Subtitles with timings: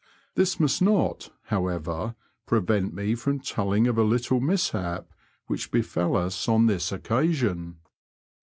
[0.33, 2.15] This must not, however,
[2.47, 5.11] prevent me from telling of a Uttle mishap
[5.45, 7.75] which befel us on this occasion.